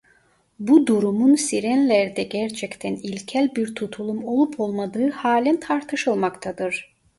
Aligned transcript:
Bu 0.59 0.87
durumun 0.87 1.35
sirenlerde 1.35 2.23
gerçekten 2.23 2.95
ilkel 2.95 3.55
bir 3.55 3.75
tutulum 3.75 4.23
olup 4.23 4.59
olmadığı 4.59 5.11
halen 5.11 5.59
tartışılmaktadır. 5.59 6.95